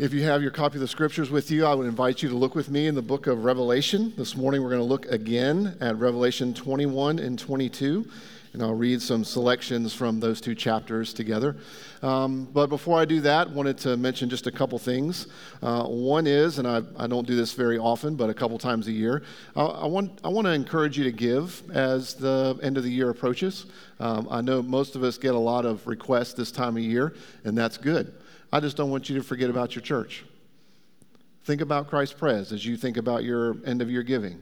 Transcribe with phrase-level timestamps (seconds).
[0.00, 2.34] If you have your copy of the scriptures with you, I would invite you to
[2.34, 4.14] look with me in the book of Revelation.
[4.16, 8.08] This morning we're going to look again at Revelation 21 and 22,
[8.54, 11.58] and I'll read some selections from those two chapters together.
[12.00, 15.26] Um, but before I do that, I wanted to mention just a couple things.
[15.62, 18.88] Uh, one is, and I, I, don't do this very often, but a couple times
[18.88, 19.22] a year,
[19.54, 22.90] uh, I, want, I want to encourage you to give as the end of the
[22.90, 23.66] year approaches.
[23.98, 27.12] Um, I know most of us get a lot of requests this time of year,
[27.44, 28.14] and that's good.
[28.52, 30.24] I just don't want you to forget about your church.
[31.44, 34.40] Think about Christ Pres as you think about your end of your giving.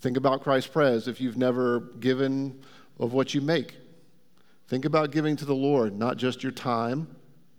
[0.00, 2.62] Think about Christ Pres if you've never given
[2.98, 3.74] of what you make.
[4.68, 7.14] Think about giving to the Lord, not just your time,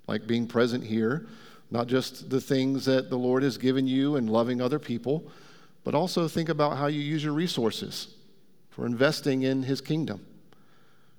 [0.08, 1.28] like being present here,
[1.72, 5.30] not just the things that the Lord has given you and loving other people,
[5.84, 8.16] but also think about how you use your resources
[8.70, 10.26] for investing in His kingdom.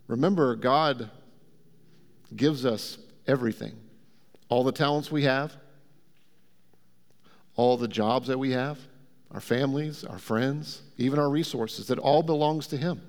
[0.08, 1.10] Remember, God
[2.34, 3.74] gives us everything
[4.48, 5.54] all the talents we have,
[7.56, 8.78] all the jobs that we have,
[9.30, 13.02] our families, our friends, even our resources, it all belongs to Him.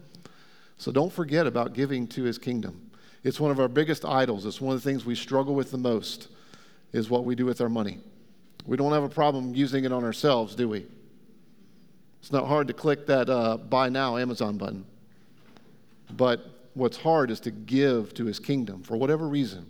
[0.78, 2.92] So don't forget about giving to His kingdom.
[3.24, 4.46] It's one of our biggest idols.
[4.46, 6.30] It's one of the things we struggle with the most,
[6.92, 8.00] is what we do with our money.
[8.66, 10.86] We don't have a problem using it on ourselves, do we?
[12.22, 14.86] It's not hard to click that uh, buy now Amazon button.
[16.12, 19.66] But what's hard is to give to His kingdom for whatever reason.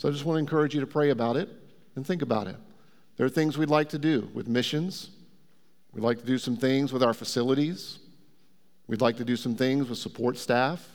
[0.00, 1.50] So I just want to encourage you to pray about it
[1.94, 2.56] and think about it.
[3.18, 5.10] There are things we'd like to do with missions.
[5.92, 7.98] We'd like to do some things with our facilities.
[8.86, 10.88] We'd like to do some things with support staff.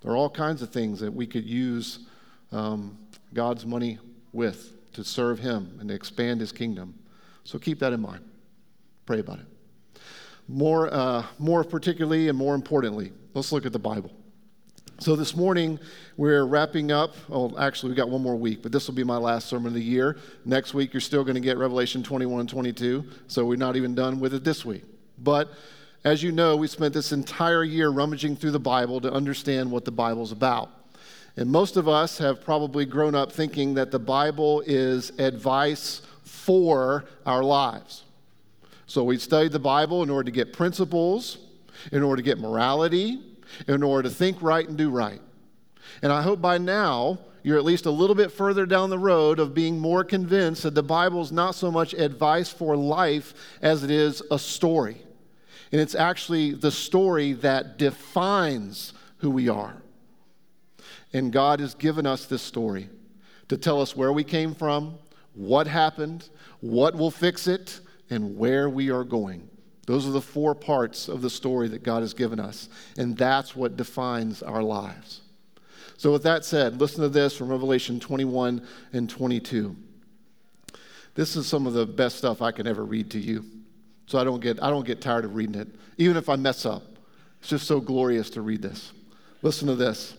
[0.00, 1.98] There are all kinds of things that we could use
[2.50, 2.96] um,
[3.34, 3.98] God's money
[4.32, 6.94] with to serve Him and to expand His kingdom.
[7.44, 8.24] So keep that in mind.
[9.04, 10.00] Pray about it.
[10.48, 14.12] More, uh, more particularly and more importantly, let's look at the Bible.
[15.04, 15.78] So this morning,
[16.16, 17.14] we're wrapping up.
[17.30, 19.74] Oh, actually, we got one more week, but this will be my last sermon of
[19.74, 20.16] the year.
[20.46, 23.94] Next week, you're still going to get Revelation 21 and 22, so we're not even
[23.94, 24.82] done with it this week.
[25.18, 25.50] But
[26.04, 29.84] as you know, we spent this entire year rummaging through the Bible to understand what
[29.84, 30.70] the Bible's about.
[31.36, 37.04] And most of us have probably grown up thinking that the Bible is advice for
[37.26, 38.04] our lives.
[38.86, 41.36] So we studied the Bible in order to get principles,
[41.92, 43.20] in order to get morality,
[43.66, 45.20] in order to think right and do right.
[46.02, 49.38] And I hope by now you're at least a little bit further down the road
[49.38, 53.84] of being more convinced that the Bible is not so much advice for life as
[53.84, 54.96] it is a story.
[55.70, 59.76] And it's actually the story that defines who we are.
[61.12, 62.88] And God has given us this story
[63.48, 64.98] to tell us where we came from,
[65.34, 66.28] what happened,
[66.60, 69.48] what will fix it, and where we are going.
[69.86, 73.54] Those are the four parts of the story that God has given us, and that's
[73.54, 75.20] what defines our lives.
[75.96, 79.76] So, with that said, listen to this from Revelation 21 and 22.
[81.14, 83.44] This is some of the best stuff I can ever read to you.
[84.06, 86.66] So I don't get, I don't get tired of reading it, even if I mess
[86.66, 86.82] up.
[87.40, 88.92] It's just so glorious to read this.
[89.42, 90.14] Listen to this.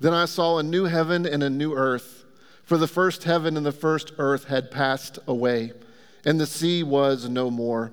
[0.00, 2.24] Then I saw a new heaven and a new earth,
[2.64, 5.72] for the first heaven and the first earth had passed away,
[6.24, 7.92] and the sea was no more.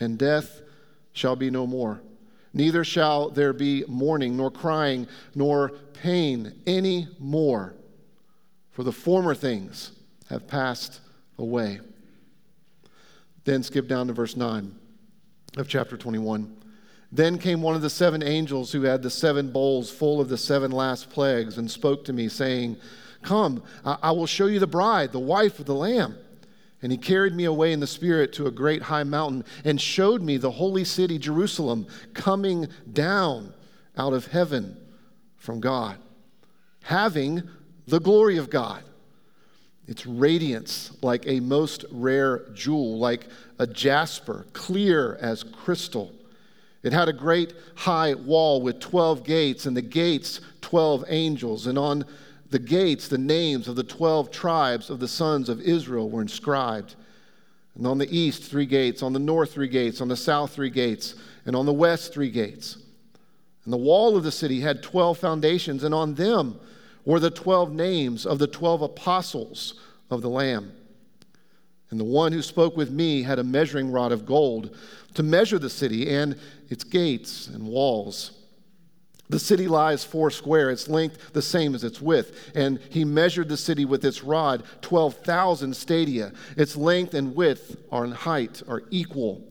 [0.00, 0.62] and death
[1.12, 2.00] shall be no more.
[2.52, 5.70] Neither shall there be mourning, nor crying, nor
[6.02, 7.74] pain any more,
[8.70, 9.92] for the former things
[10.28, 11.00] have passed
[11.38, 11.80] away.
[13.44, 14.74] Then skip down to verse 9
[15.56, 16.54] of chapter 21.
[17.10, 20.36] Then came one of the seven angels who had the seven bowls full of the
[20.36, 22.76] seven last plagues and spoke to me, saying,
[23.22, 26.16] Come, I will show you the bride, the wife of the Lamb.
[26.82, 30.22] And he carried me away in the Spirit to a great high mountain and showed
[30.22, 33.52] me the holy city, Jerusalem, coming down
[33.96, 34.76] out of heaven
[35.36, 35.98] from God,
[36.84, 37.42] having
[37.86, 38.84] the glory of God.
[39.88, 43.26] Its radiance like a most rare jewel, like
[43.58, 46.12] a jasper, clear as crystal.
[46.82, 51.66] It had a great high wall with 12 gates, and the gates, 12 angels.
[51.66, 52.04] And on
[52.50, 56.94] the gates, the names of the 12 tribes of the sons of Israel were inscribed.
[57.74, 60.70] And on the east, three gates, on the north, three gates, on the south, three
[60.70, 61.14] gates,
[61.46, 62.78] and on the west, three gates.
[63.64, 66.58] And the wall of the city had 12 foundations, and on them
[67.04, 69.74] were the 12 names of the 12 apostles
[70.10, 70.72] of the Lamb.
[71.90, 74.76] And the one who spoke with me had a measuring rod of gold
[75.14, 78.37] to measure the city and its gates and walls.
[79.30, 82.50] The city lies four square, its length the same as its width.
[82.54, 86.32] And he measured the city with its rod, 12,000 stadia.
[86.56, 89.44] Its length and width are in height are equal.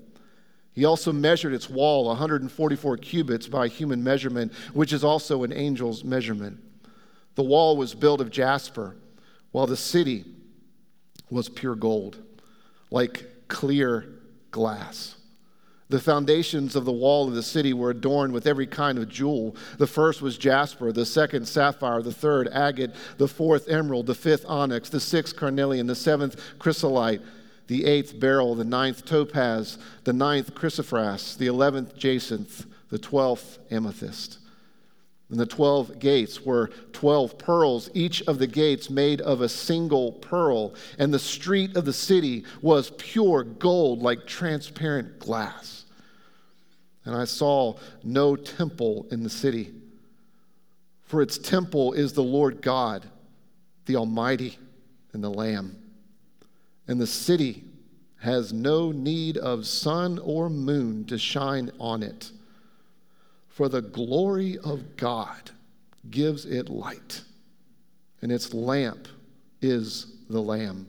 [0.73, 6.03] He also measured its wall, 144 cubits by human measurement, which is also an angel's
[6.03, 6.59] measurement.
[7.35, 8.95] The wall was built of jasper,
[9.51, 10.25] while the city
[11.29, 12.17] was pure gold,
[12.89, 14.07] like clear
[14.51, 15.16] glass.
[15.89, 19.55] The foundations of the wall of the city were adorned with every kind of jewel.
[19.77, 24.45] The first was jasper, the second sapphire, the third agate, the fourth emerald, the fifth
[24.47, 27.21] onyx, the sixth carnelian, the seventh chrysolite,
[27.67, 34.39] the eighth beryl, the ninth topaz, the ninth chrysoprase, the eleventh jacinth, the twelfth amethyst.
[35.29, 40.13] And the 12 gates were 12 pearls, each of the gates made of a single
[40.13, 40.73] pearl.
[40.97, 45.83] And the street of the city was pure gold, like transparent glass.
[47.03, 49.73] And I saw no temple in the city,
[51.03, 53.05] for its temple is the Lord God,
[53.85, 54.57] the Almighty,
[55.13, 55.75] and the Lamb.
[56.87, 57.65] And the city
[58.19, 62.31] has no need of sun or moon to shine on it
[63.57, 65.49] for the glory of God
[66.11, 67.23] gives it light,
[68.21, 69.07] and its lamp
[69.63, 70.87] is the Lamb.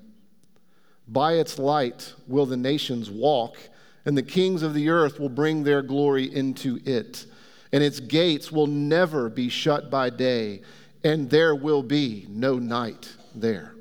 [1.08, 3.56] By its light will the nations walk,
[4.04, 7.24] and the kings of the earth will bring their glory into it.
[7.72, 10.60] And its gates will never be shut by day,
[11.02, 13.76] and there will be no night there.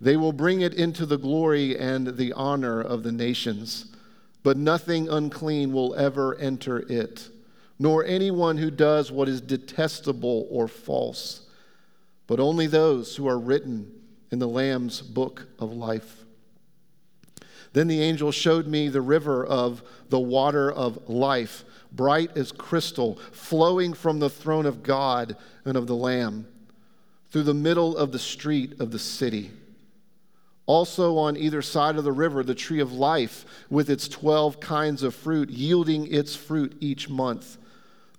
[0.00, 3.86] They will bring it into the glory and the honor of the nations,
[4.44, 7.28] but nothing unclean will ever enter it
[7.80, 11.46] nor anyone who does what is detestable or false,
[12.26, 13.90] but only those who are written
[14.30, 16.24] in the Lamb's book of life.
[17.72, 23.14] Then the angel showed me the river of the water of life, bright as crystal,
[23.32, 25.34] flowing from the throne of God
[25.64, 26.46] and of the Lamb,
[27.30, 29.52] through the middle of the street of the city.
[30.66, 35.02] Also, on either side of the river, the tree of life, with its 12 kinds
[35.02, 37.56] of fruit, yielding its fruit each month.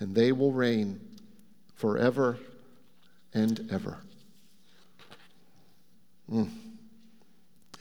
[0.00, 1.00] and they will reign
[1.74, 2.38] forever
[3.32, 3.98] and ever.
[6.30, 6.48] Mm.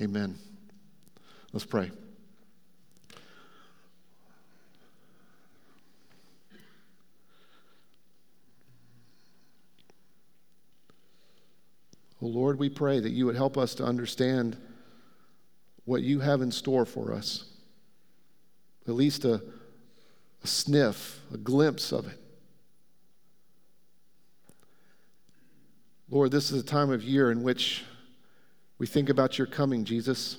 [0.02, 0.36] Amen.
[1.54, 1.92] Let's pray.
[12.22, 14.58] Oh Lord, we pray that you would help us to understand
[15.86, 17.46] what you have in store for us.
[18.88, 19.42] At least a
[20.44, 22.20] a sniff, a glimpse of it.
[26.10, 27.84] Lord, this is a time of year in which
[28.80, 30.38] we think about your coming, Jesus.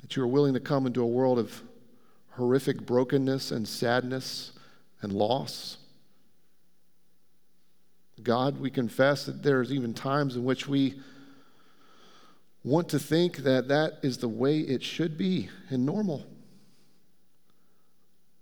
[0.00, 1.62] That you are willing to come into a world of
[2.30, 4.52] horrific brokenness and sadness
[5.02, 5.76] and loss.
[8.22, 11.00] God, we confess that there's even times in which we
[12.64, 16.26] want to think that that is the way it should be and normal.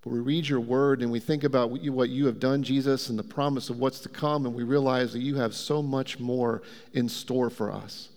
[0.09, 3.11] We read your word and we think about what you, what you have done, Jesus,
[3.11, 6.19] and the promise of what's to come, and we realize that you have so much
[6.19, 6.63] more
[6.93, 8.09] in store for us.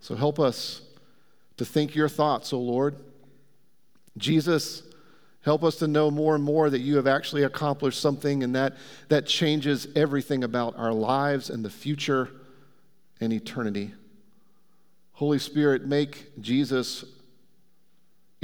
[0.00, 0.82] So help us
[1.56, 2.96] to think your thoughts, O Lord.
[4.18, 4.82] Jesus,
[5.42, 8.76] help us to know more and more that you have actually accomplished something, and that,
[9.08, 12.28] that changes everything about our lives and the future
[13.20, 13.94] and eternity.
[15.12, 17.04] Holy Spirit, make Jesus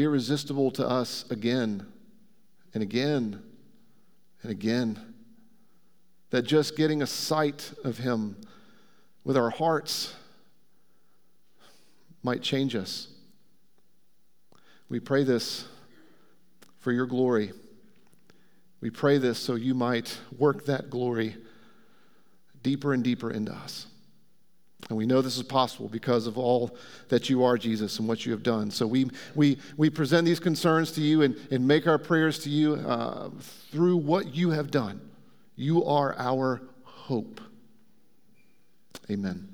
[0.02, 1.86] irresistible to us again
[2.74, 3.42] and again
[4.42, 5.14] and again.
[6.30, 8.36] That just getting a sight of Him
[9.24, 10.14] with our hearts
[12.22, 13.08] might change us.
[14.88, 15.66] We pray this
[16.78, 17.52] for your glory.
[18.80, 21.36] We pray this so you might work that glory
[22.62, 23.86] deeper and deeper into us.
[24.88, 26.76] And we know this is possible because of all
[27.08, 28.70] that you are, Jesus, and what you have done.
[28.70, 32.50] So we, we, we present these concerns to you and, and make our prayers to
[32.50, 33.30] you uh,
[33.70, 35.00] through what you have done.
[35.54, 37.40] You are our hope.
[39.10, 39.48] Amen.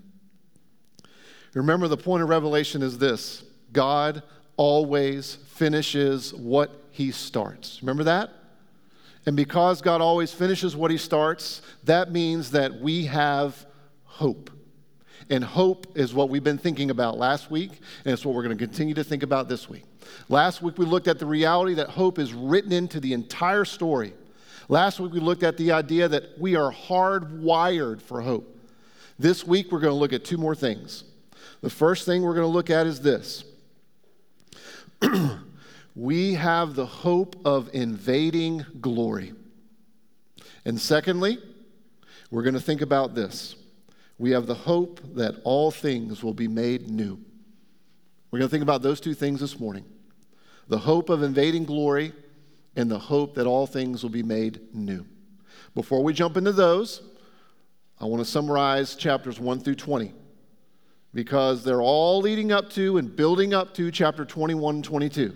[1.55, 4.23] Remember, the point of Revelation is this God
[4.57, 7.83] always finishes what he starts.
[7.83, 8.31] Remember that?
[9.27, 13.67] And because God always finishes what he starts, that means that we have
[14.05, 14.51] hope.
[15.31, 17.73] And hope is what we've been thinking about last week,
[18.05, 19.85] and it's what we're going to continue to think about this week.
[20.29, 24.13] Last week, we looked at the reality that hope is written into the entire story.
[24.69, 28.53] Last week, we looked at the idea that we are hardwired for hope.
[29.19, 31.05] This week, we're going to look at two more things.
[31.61, 33.45] The first thing we're going to look at is this
[35.97, 39.33] we have the hope of invading glory.
[40.65, 41.39] And secondly,
[42.31, 43.55] we're going to think about this.
[44.19, 47.19] We have the hope that all things will be made new.
[48.31, 49.85] We're going to think about those two things this morning
[50.69, 52.13] the hope of invading glory
[52.75, 55.07] and the hope that all things will be made new.
[55.75, 57.03] Before we jump into those,
[58.01, 60.13] I want to summarize chapters 1 through 20
[61.15, 65.33] because they're all leading up to and building up to chapter 21 and 22.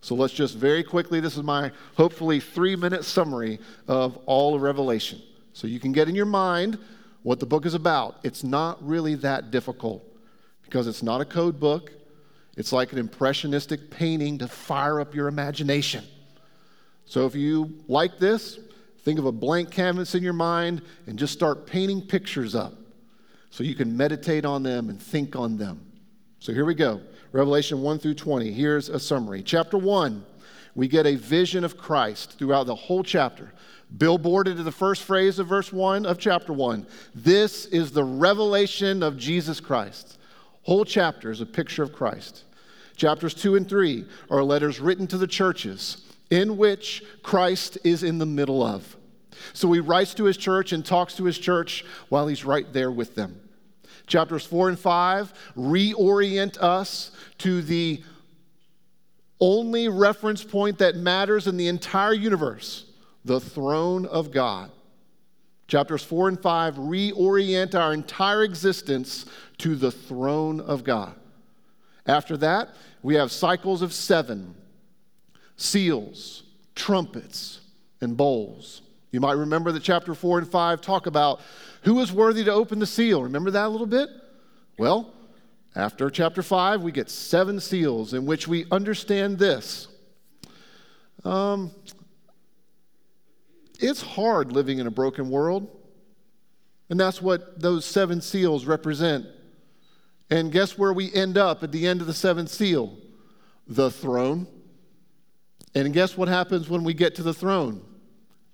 [0.00, 4.62] So let's just very quickly, this is my hopefully three minute summary of all of
[4.62, 5.20] Revelation.
[5.52, 6.78] So you can get in your mind
[7.22, 8.18] what the book is about.
[8.22, 10.04] It's not really that difficult
[10.62, 11.92] because it's not a code book.
[12.56, 16.04] It's like an impressionistic painting to fire up your imagination.
[17.04, 18.58] So if you like this,
[18.98, 22.74] think of a blank canvas in your mind and just start painting pictures up
[23.50, 25.80] so you can meditate on them and think on them.
[26.38, 27.00] So here we go
[27.32, 28.50] Revelation 1 through 20.
[28.52, 29.42] Here's a summary.
[29.42, 30.24] Chapter 1,
[30.74, 33.52] we get a vision of Christ throughout the whole chapter.
[33.96, 36.86] Billboarded to the first phrase of verse 1 of chapter 1.
[37.14, 40.18] This is the revelation of Jesus Christ.
[40.62, 42.44] Whole chapter is a picture of Christ.
[42.94, 48.18] Chapters 2 and 3 are letters written to the churches in which Christ is in
[48.18, 48.96] the middle of.
[49.52, 52.90] So he writes to his church and talks to his church while he's right there
[52.90, 53.40] with them.
[54.06, 58.02] Chapters 4 and 5 reorient us to the
[59.40, 62.84] only reference point that matters in the entire universe
[63.24, 64.70] the throne of God.
[65.68, 69.26] Chapters 4 and 5 reorient our entire existence
[69.58, 71.14] to the throne of God.
[72.06, 72.70] After that,
[73.02, 74.54] we have cycles of seven
[75.56, 76.42] seals,
[76.74, 77.60] trumpets,
[78.00, 78.82] and bowls.
[79.12, 81.40] You might remember that chapter 4 and 5 talk about
[81.82, 83.22] who is worthy to open the seal.
[83.22, 84.08] Remember that a little bit?
[84.78, 85.12] Well,
[85.74, 89.88] after chapter 5, we get seven seals in which we understand this.
[91.24, 91.70] Um,
[93.78, 95.68] it's hard living in a broken world.
[96.88, 99.26] And that's what those seven seals represent.
[100.28, 102.96] And guess where we end up at the end of the seventh seal?
[103.68, 104.46] The throne.
[105.74, 107.82] And guess what happens when we get to the throne?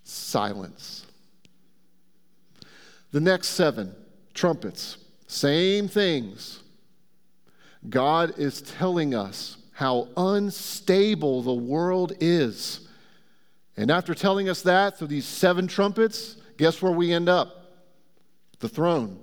[0.07, 1.05] silence.
[3.11, 3.95] The next seven
[4.35, 6.63] trumpets, same things.
[7.89, 12.89] God is telling us how unstable the world is.
[13.77, 17.73] And after telling us that through these seven trumpets, guess where we end up?
[18.61, 19.19] The throne.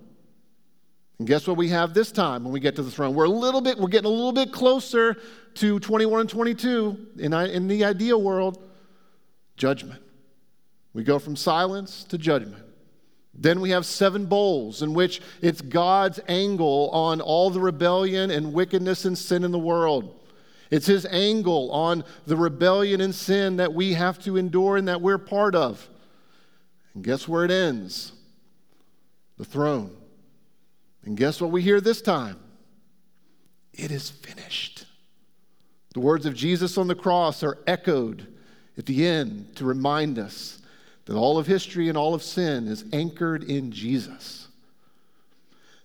[1.18, 3.16] And guess what we have this time when we get to the throne?
[3.16, 5.18] We're a little bit, we're getting a little bit closer
[5.56, 8.62] to 21 and 22 in, in the ideal world
[9.58, 10.02] judgment.
[10.94, 12.63] We go from silence to judgment.
[13.34, 18.54] Then we have seven bowls in which it's God's angle on all the rebellion and
[18.54, 20.20] wickedness and sin in the world.
[20.70, 25.02] It's his angle on the rebellion and sin that we have to endure and that
[25.02, 25.88] we're part of.
[26.94, 28.12] And guess where it ends?
[29.38, 29.96] The throne.
[31.04, 32.40] And guess what we hear this time?
[33.74, 34.86] It is finished.
[35.94, 38.28] The words of Jesus on the cross are echoed
[38.78, 40.60] at the end to remind us
[41.06, 44.48] that all of history and all of sin is anchored in Jesus.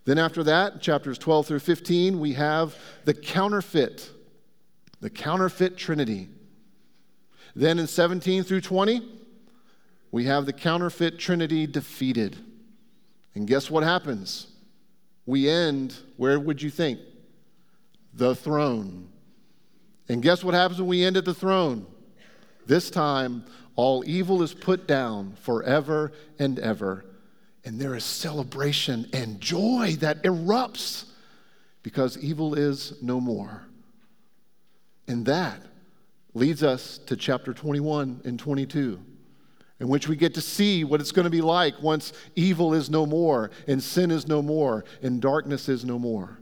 [0.04, 4.10] Then, after that, chapters 12 through 15, we have the counterfeit,
[5.00, 6.28] the counterfeit Trinity.
[7.54, 9.02] Then in 17 through 20,
[10.10, 12.38] we have the counterfeit Trinity defeated.
[13.34, 14.46] And guess what happens?
[15.26, 17.00] We end, where would you think?
[18.14, 19.08] The throne.
[20.08, 21.86] And guess what happens when we end at the throne?
[22.66, 23.44] This time,
[23.78, 27.04] all evil is put down forever and ever.
[27.64, 31.04] And there is celebration and joy that erupts
[31.84, 33.68] because evil is no more.
[35.06, 35.62] And that
[36.34, 38.98] leads us to chapter 21 and 22,
[39.78, 42.90] in which we get to see what it's going to be like once evil is
[42.90, 46.40] no more, and sin is no more, and darkness is no more.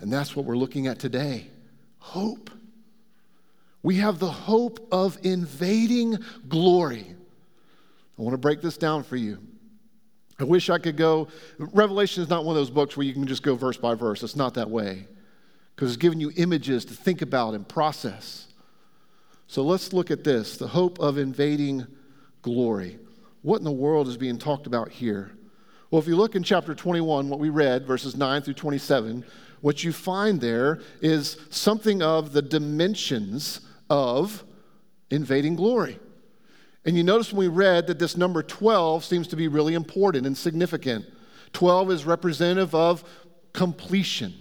[0.00, 1.46] And that's what we're looking at today
[1.98, 2.50] hope.
[3.82, 6.18] We have the hope of invading
[6.48, 7.06] glory.
[8.18, 9.38] I want to break this down for you.
[10.40, 11.28] I wish I could go.
[11.58, 14.22] Revelation is not one of those books where you can just go verse by verse.
[14.22, 15.06] It's not that way
[15.74, 18.48] because it's giving you images to think about and process.
[19.46, 21.86] So let's look at this the hope of invading
[22.42, 22.98] glory.
[23.42, 25.32] What in the world is being talked about here?
[25.90, 29.24] Well, if you look in chapter 21, what we read, verses 9 through 27,
[29.60, 34.44] what you find there is something of the dimensions of
[35.10, 35.98] invading glory.
[36.84, 40.26] And you notice when we read that this number 12 seems to be really important
[40.26, 41.04] and significant.
[41.52, 43.04] 12 is representative of
[43.52, 44.34] completion.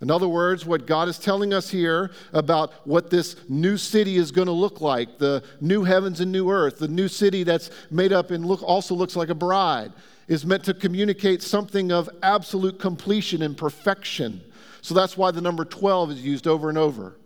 [0.00, 4.30] In other words, what God is telling us here about what this new city is
[4.30, 8.12] going to look like, the new heavens and new earth, the new city that's made
[8.12, 9.92] up and look, also looks like a bride,
[10.26, 14.40] is meant to communicate something of absolute completion and perfection.
[14.80, 17.16] So that's why the number 12 is used over and over.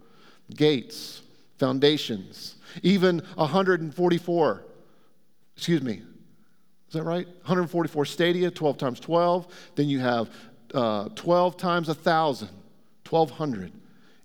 [0.51, 1.23] Gates,
[1.59, 4.65] foundations, even 144,
[5.57, 6.03] excuse me,
[6.95, 7.27] is that right?
[7.27, 9.47] 144 stadia, 12 times 12.
[9.75, 10.31] Then you have
[10.73, 12.49] uh, 12 times 1,000,
[13.09, 13.73] 1,200.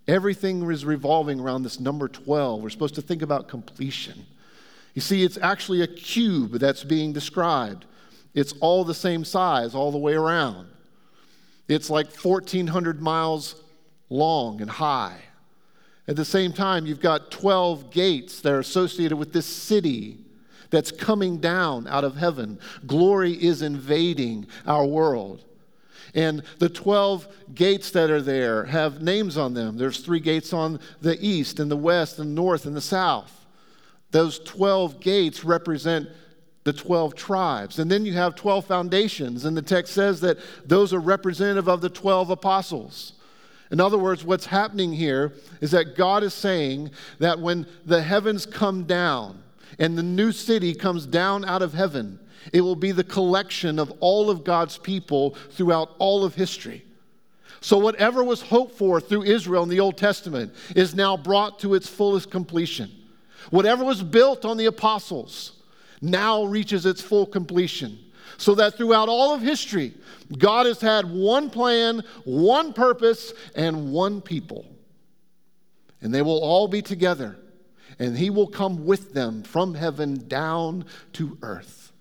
[0.08, 2.62] Everything is revolving around this number 12.
[2.62, 4.26] We're supposed to think about completion.
[4.94, 7.86] You see, it's actually a cube that's being described.
[8.36, 10.68] It's all the same size all the way around.
[11.68, 13.56] It's like 1,400 miles
[14.10, 15.18] long and high.
[16.10, 20.18] At the same time, you've got 12 gates that are associated with this city
[20.72, 22.58] that's coming down out of heaven.
[22.88, 25.46] Glory is invading our world.
[26.16, 29.78] And the 12 gates that are there have names on them.
[29.78, 33.46] There's three gates on the east and the west and north and the south.
[34.10, 36.10] Those 12 gates represent
[36.64, 37.78] the 12 tribes.
[37.78, 41.82] And then you have 12 foundations, and the text says that those are representative of
[41.82, 43.14] the 12 apostles.
[43.72, 48.46] In other words, what's happening here is that God is saying that when the heavens
[48.46, 49.44] come down
[49.78, 52.20] and the new city comes down out of heaven,
[52.52, 56.84] it will be the collection of all of God's people throughout all of history.
[57.62, 61.74] So, whatever was hoped for through Israel in the Old Testament is now brought to
[61.74, 62.90] its fullest completion.
[63.50, 65.62] Whatever was built on the apostles
[66.02, 68.00] now reaches its full completion.
[68.40, 69.94] So that throughout all of history,
[70.38, 74.66] God has had one plan, one purpose, and one people.
[76.02, 77.38] And they will all be together,
[78.00, 81.92] and He will come with them from heaven down to earth.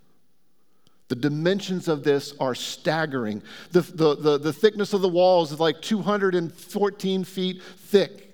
[1.09, 3.43] The dimensions of this are staggering.
[3.71, 8.33] The, the, the, the, thickness of the walls is like 214 feet thick.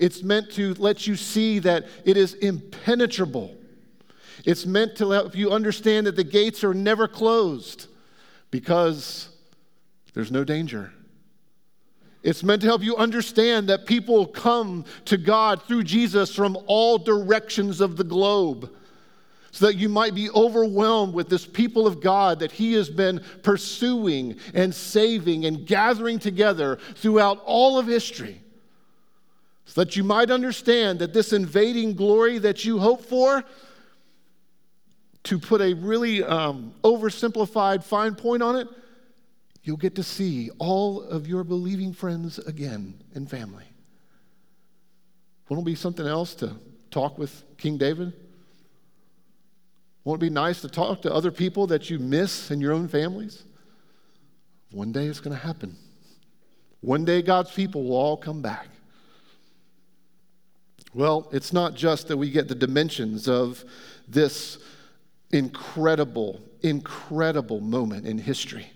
[0.00, 3.54] It's meant to let you see that it is impenetrable.
[4.44, 7.86] It's meant to help you understand that the gates are never closed
[8.50, 9.28] because
[10.12, 10.92] there's no danger.
[12.22, 16.96] It's meant to help you understand that people come to God through Jesus from all
[16.96, 18.70] directions of the globe
[19.50, 23.22] so that you might be overwhelmed with this people of God that He has been
[23.42, 28.40] pursuing and saving and gathering together throughout all of history.
[29.66, 33.44] So that you might understand that this invading glory that you hope for
[35.24, 38.68] to put a really um, oversimplified fine point on it,
[39.62, 43.64] you'll get to see all of your believing friends again and family.
[45.48, 46.52] Won't it be something else to
[46.90, 48.12] talk with King David?
[50.04, 52.88] Won't it be nice to talk to other people that you miss in your own
[52.88, 53.44] families?
[54.70, 55.76] One day it's going to happen.
[56.80, 58.68] One day God's people will all come back.
[60.92, 63.64] Well, it's not just that we get the dimensions of
[64.06, 64.58] this
[65.30, 68.66] incredible, incredible moment in history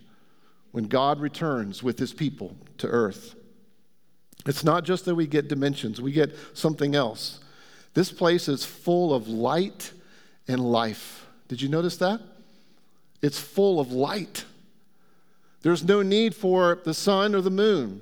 [0.72, 3.34] when God returns with his people to earth.
[4.46, 7.40] It's not just that we get dimensions, we get something else.
[7.94, 9.92] This place is full of light
[10.46, 11.26] and life.
[11.48, 12.20] Did you notice that?
[13.22, 14.44] It's full of light.
[15.62, 18.00] There's no need for the sun or the moon.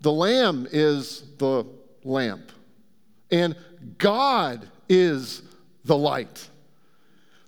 [0.00, 1.64] The Lamb is the
[2.04, 2.50] lamp,
[3.30, 3.54] and
[3.98, 5.42] God is
[5.84, 6.48] the light.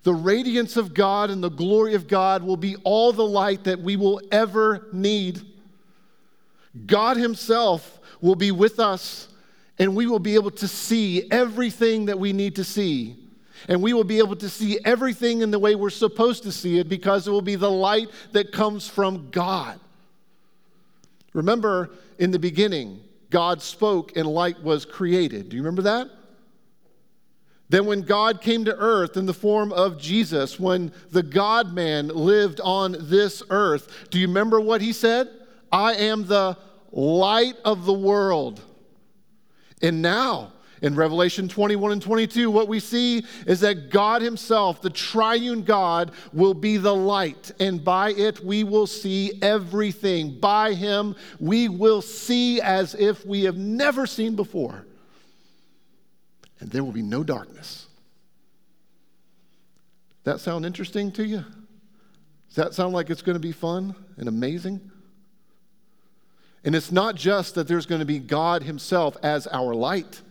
[0.02, 3.80] The radiance of God and the glory of God will be all the light that
[3.80, 5.40] we will ever need.
[6.86, 9.28] God Himself will be with us,
[9.78, 13.16] and we will be able to see everything that we need to see.
[13.68, 16.78] And we will be able to see everything in the way we're supposed to see
[16.78, 19.78] it because it will be the light that comes from God.
[21.32, 25.48] Remember, in the beginning, God spoke and light was created.
[25.48, 26.08] Do you remember that?
[27.72, 32.08] Then, when God came to earth in the form of Jesus, when the God man
[32.08, 35.30] lived on this earth, do you remember what he said?
[35.72, 36.58] I am the
[36.90, 38.60] light of the world.
[39.80, 44.90] And now, In Revelation 21 and 22, what we see is that God Himself, the
[44.90, 50.40] triune God, will be the light, and by it we will see everything.
[50.40, 54.84] By Him, we will see as if we have never seen before.
[56.62, 57.88] And there will be no darkness.
[60.22, 61.44] That sound interesting to you?
[62.46, 64.80] Does that sound like it's going to be fun and amazing?
[66.62, 70.22] And it's not just that there's going to be God Himself as our light.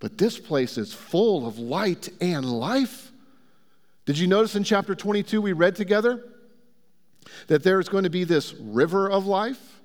[0.00, 3.10] But this place is full of light and life.
[4.04, 6.22] Did you notice in chapter 22 we read together
[7.46, 9.80] that there's going to be this river of life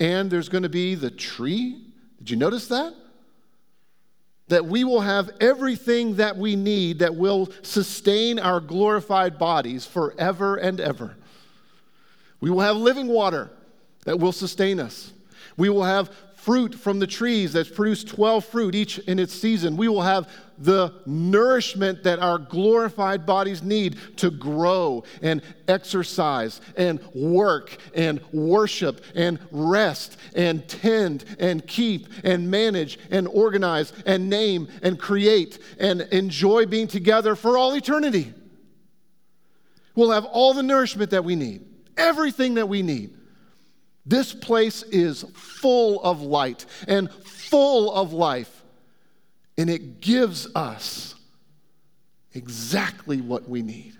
[0.00, 1.84] and there's going to be the tree?
[2.16, 2.94] Did you notice that?
[4.48, 10.56] That we will have everything that we need that will sustain our glorified bodies forever
[10.56, 11.16] and ever.
[12.40, 13.50] We will have living water
[14.04, 15.12] that will sustain us.
[15.56, 16.10] We will have
[16.48, 19.76] fruit from the trees that's produced 12 fruit each in its season.
[19.76, 27.00] We will have the nourishment that our glorified bodies need to grow and exercise and
[27.14, 34.68] work and worship and rest and tend and keep and manage and organize and name
[34.82, 38.32] and create and enjoy being together for all eternity.
[39.94, 41.66] We'll have all the nourishment that we need,
[41.98, 43.17] everything that we need.
[44.08, 48.64] This place is full of light and full of life,
[49.58, 51.14] and it gives us
[52.32, 53.92] exactly what we need.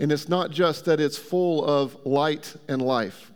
[0.00, 3.30] And it's not just that it's full of light and life.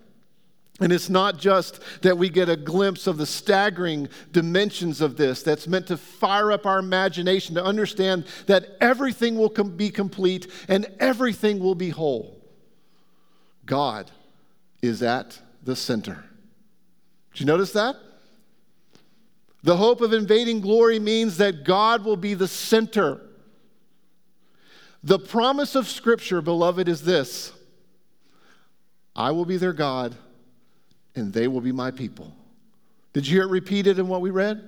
[0.79, 5.43] And it's not just that we get a glimpse of the staggering dimensions of this
[5.43, 10.47] that's meant to fire up our imagination to understand that everything will com- be complete
[10.67, 12.41] and everything will be whole.
[13.67, 14.09] God
[14.83, 16.23] is at the center.
[17.31, 17.95] Did you notice that?
[19.63, 23.21] The hope of invading glory means that God will be the center.
[25.01, 27.53] The promise of Scripture, beloved, is this
[29.15, 30.15] I will be their God,
[31.15, 32.33] and they will be my people.
[33.13, 34.61] Did you hear it repeated in what we read?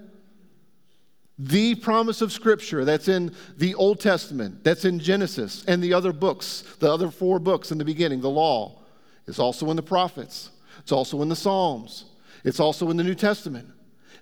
[1.38, 6.14] The promise of Scripture that's in the Old Testament, that's in Genesis and the other
[6.14, 8.80] books, the other four books in the beginning, the law.
[9.28, 12.06] It's also in the prophets, it's also in the Psalms,
[12.44, 13.68] it's also in the New Testament.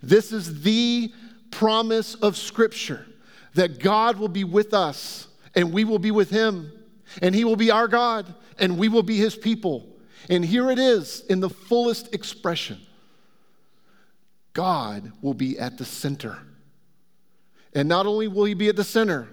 [0.01, 1.11] This is the
[1.51, 3.05] promise of Scripture
[3.53, 6.71] that God will be with us and we will be with Him,
[7.21, 9.87] and He will be our God and we will be His people.
[10.29, 12.79] And here it is in the fullest expression
[14.53, 16.37] God will be at the center.
[17.73, 19.27] And not only will He be at the center,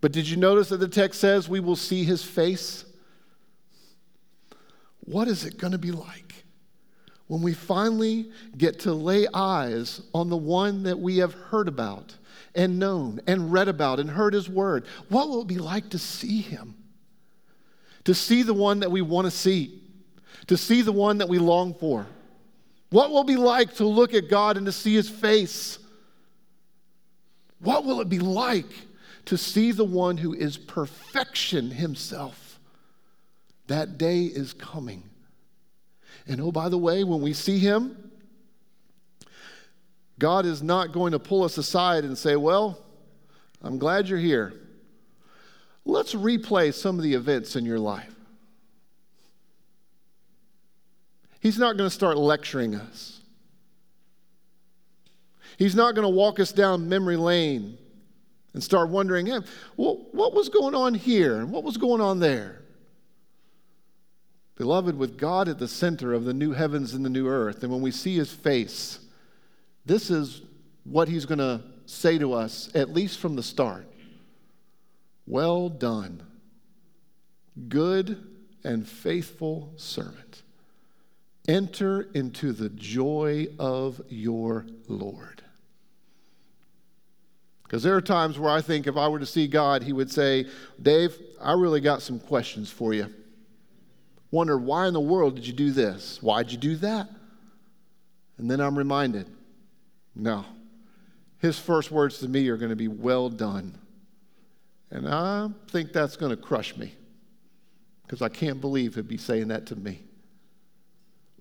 [0.00, 2.84] but did you notice that the text says we will see His face?
[5.04, 6.44] What is it going to be like
[7.26, 12.16] when we finally get to lay eyes on the one that we have heard about
[12.54, 14.84] and known and read about and heard his word?
[15.08, 16.74] What will it be like to see him?
[18.04, 19.80] To see the one that we want to see,
[20.48, 22.06] to see the one that we long for.
[22.90, 25.78] What will it be like to look at God and to see his face?
[27.60, 28.72] What will it be like
[29.26, 32.41] to see the one who is perfection himself?
[33.72, 35.02] That day is coming.
[36.26, 38.12] And oh, by the way, when we see him,
[40.18, 42.78] God is not going to pull us aside and say, Well,
[43.62, 44.52] I'm glad you're here.
[45.86, 48.14] Let's replay some of the events in your life.
[51.40, 53.22] He's not going to start lecturing us.
[55.56, 57.78] He's not going to walk us down memory lane
[58.52, 59.38] and start wondering, hey,
[59.78, 62.58] well, what was going on here and what was going on there?
[64.56, 67.72] Beloved, with God at the center of the new heavens and the new earth, and
[67.72, 69.00] when we see his face,
[69.86, 70.42] this is
[70.84, 73.86] what he's going to say to us, at least from the start.
[75.26, 76.22] Well done,
[77.68, 78.24] good
[78.64, 80.42] and faithful servant.
[81.48, 85.42] Enter into the joy of your Lord.
[87.64, 90.10] Because there are times where I think if I were to see God, he would
[90.10, 90.46] say,
[90.80, 93.12] Dave, I really got some questions for you
[94.32, 96.20] wonder, why in the world did you do this?
[96.20, 97.08] Why'd you do that?
[98.38, 99.26] And then I'm reminded,
[100.16, 100.44] no.
[101.38, 103.78] His first words to me are going to be, well done.
[104.90, 106.94] And I think that's going to crush me
[108.04, 110.00] because I can't believe he'd be saying that to me.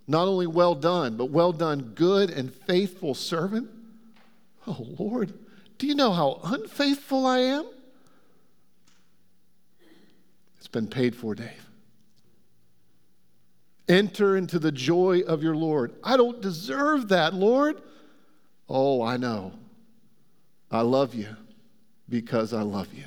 [0.07, 3.69] Not only well done, but well done, good and faithful servant.
[4.67, 5.33] Oh, Lord,
[5.77, 7.65] do you know how unfaithful I am?
[10.57, 11.70] It's been paid for, Dave.
[13.91, 15.93] Enter into the joy of your Lord.
[16.01, 17.81] I don't deserve that, Lord.
[18.69, 19.51] Oh, I know.
[20.71, 21.35] I love you
[22.07, 23.03] because I love you.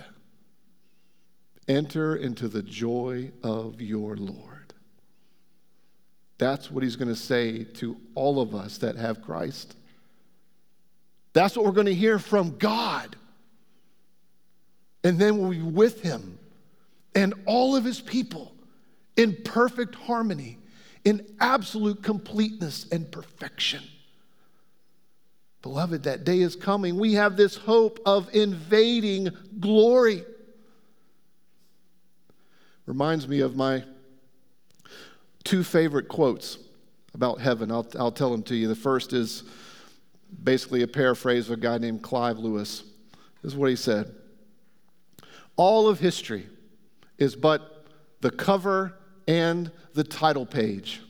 [1.69, 4.75] Enter into the joy of your Lord.
[6.37, 9.77] That's what he's going to say to all of us that have Christ.
[11.33, 13.17] That's what we're going to hear from God.
[15.03, 16.39] And then we'll be with him
[17.15, 18.53] and all of his people
[19.17, 20.59] in perfect harmony,
[21.05, 23.83] in absolute completeness and perfection.
[25.63, 26.99] Beloved, that day is coming.
[26.99, 30.25] We have this hope of invading glory.
[32.87, 33.85] Reminds me of my
[35.43, 36.59] two favorite quotes
[37.15, 37.71] about heaven.
[37.71, 38.69] I'll, I'll tell them to you.
[38.69, 39.45] The first is
[40.43, 42.83] basically a paraphrase of a guy named Clive Lewis.
[43.43, 44.15] This is what he said
[45.57, 46.47] All of history
[47.19, 47.87] is but
[48.21, 51.01] the cover and the title page.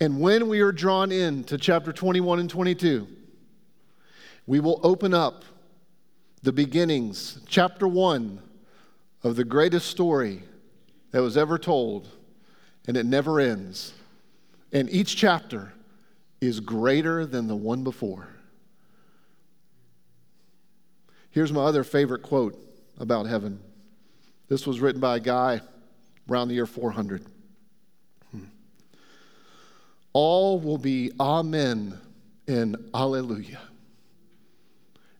[0.00, 3.06] And when we are drawn in to chapter 21 and 22,
[4.46, 5.44] we will open up
[6.42, 8.40] the beginnings, chapter 1
[9.22, 10.42] of the greatest story
[11.12, 12.08] that was ever told,
[12.88, 13.94] and it never ends.
[14.72, 15.72] And each chapter
[16.40, 18.26] is greater than the one before.
[21.30, 22.58] Here's my other favorite quote
[22.98, 23.60] about heaven.
[24.48, 25.60] This was written by a guy
[26.28, 27.24] around the year 400.
[30.12, 31.98] All will be Amen
[32.46, 33.60] and Alleluia.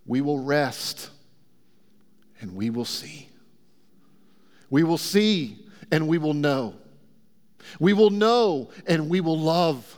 [0.05, 1.11] We will rest
[2.41, 3.29] and we will see.
[4.69, 6.75] We will see and we will know.
[7.79, 9.97] We will know and we will love.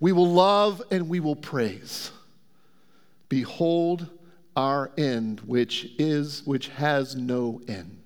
[0.00, 2.10] We will love and we will praise.
[3.28, 4.08] Behold
[4.56, 8.03] our end, which is which has no end.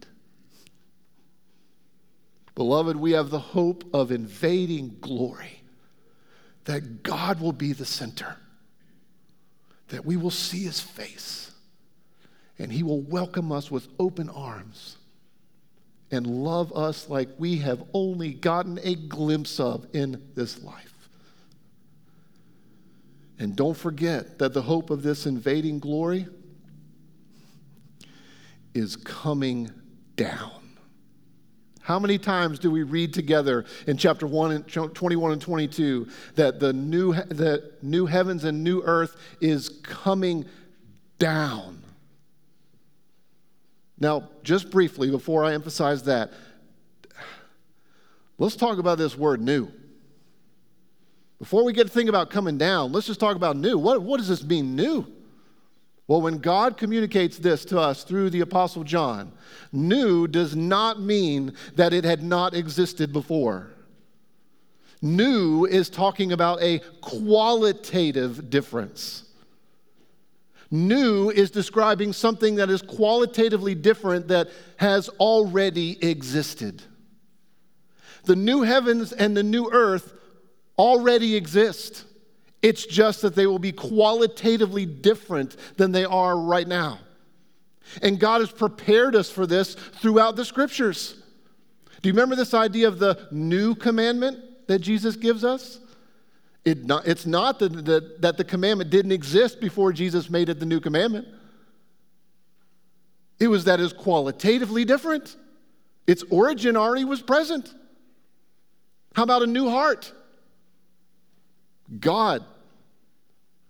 [2.59, 5.63] Beloved, we have the hope of invading glory,
[6.65, 8.37] that God will be the center,
[9.91, 11.53] that we will see his face,
[12.59, 14.97] and he will welcome us with open arms
[16.11, 21.09] and love us like we have only gotten a glimpse of in this life.
[23.39, 26.27] And don't forget that the hope of this invading glory
[28.75, 29.71] is coming
[30.17, 30.58] down.
[31.89, 36.61] How many times do we read together in chapter 1 and 21 and 22 that
[36.61, 40.45] the new, the new heavens and new earth is coming
[41.19, 41.83] down?
[43.99, 46.31] Now, just briefly, before I emphasize that,
[48.37, 49.73] let's talk about this word new.
[51.39, 53.79] Before we get to think about coming down, let's just talk about new.
[53.79, 55.07] What, what does this mean, new?
[56.09, 59.31] Well, when God communicates this to us through the Apostle John,
[59.73, 63.71] new does not mean that it had not existed before.
[65.03, 69.25] New is talking about a qualitative difference.
[70.71, 76.83] New is describing something that is qualitatively different that has already existed.
[78.25, 80.15] The new heavens and the new earth
[80.79, 82.05] already exist.
[82.63, 86.99] It's just that they will be qualitatively different than they are right now.
[88.03, 91.23] And God has prepared us for this throughout the scriptures.
[92.03, 95.81] Do you remember this idea of the new commandment that Jesus gives us?
[96.65, 100.61] It not, it's not that, that, that the commandment didn't exist before Jesus made it
[100.61, 101.27] the new commandment.
[103.41, 105.37] It was that it's qualitatively different.
[106.07, 107.73] Its origin already was present.
[109.15, 110.13] How about a new heart?
[112.01, 112.45] God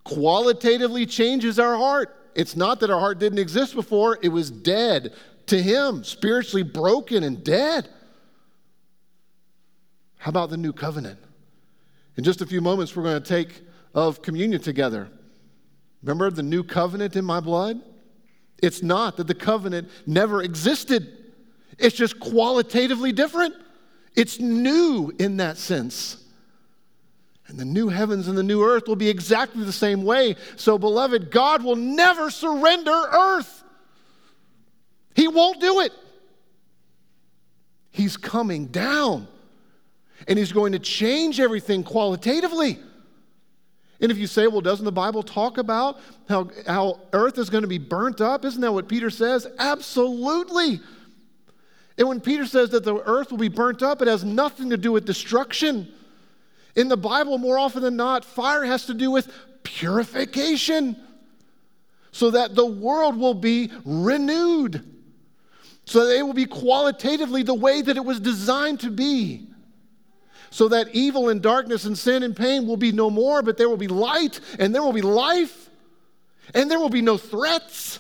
[0.05, 2.17] qualitatively changes our heart.
[2.35, 5.13] It's not that our heart didn't exist before, it was dead
[5.47, 7.89] to Him, spiritually broken and dead.
[10.19, 11.19] How about the new covenant?
[12.17, 13.63] In just a few moments, we're going to take
[13.95, 15.09] of communion together.
[16.03, 17.81] Remember the new covenant in my blood?
[18.63, 21.17] It's not that the covenant never existed,
[21.79, 23.55] it's just qualitatively different.
[24.17, 26.25] It's new in that sense.
[27.49, 30.37] And the new heavens and the new earth will be exactly the same way.
[30.57, 33.65] So, beloved, God will never surrender earth.
[35.15, 35.93] He won't do it.
[37.91, 39.27] He's coming down.
[40.27, 42.79] And He's going to change everything qualitatively.
[44.01, 47.63] And if you say, well, doesn't the Bible talk about how, how earth is going
[47.63, 48.45] to be burnt up?
[48.45, 49.47] Isn't that what Peter says?
[49.59, 50.81] Absolutely.
[51.97, 54.77] And when Peter says that the earth will be burnt up, it has nothing to
[54.77, 55.93] do with destruction.
[56.79, 59.29] In the Bible, more often than not, fire has to do with
[59.65, 60.97] purification
[62.13, 64.85] so that the world will be renewed,
[65.87, 69.49] so that it will be qualitatively the way that it was designed to be.
[70.51, 73.69] so that evil and darkness and sin and pain will be no more, but there
[73.69, 75.69] will be light and there will be life
[76.55, 77.99] and there will be no threats.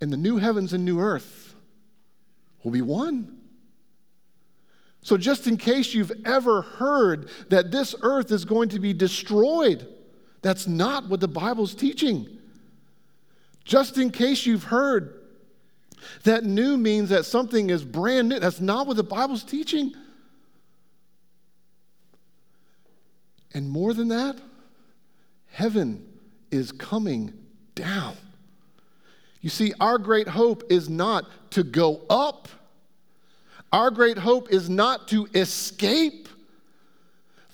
[0.00, 1.54] And the new heavens and new earth
[2.64, 3.41] will be one.
[5.02, 9.86] So, just in case you've ever heard that this earth is going to be destroyed,
[10.42, 12.38] that's not what the Bible's teaching.
[13.64, 15.20] Just in case you've heard
[16.24, 19.92] that new means that something is brand new, that's not what the Bible's teaching.
[23.54, 24.36] And more than that,
[25.50, 26.06] heaven
[26.50, 27.32] is coming
[27.74, 28.16] down.
[29.40, 32.48] You see, our great hope is not to go up,
[33.72, 36.28] our great hope is not to escape.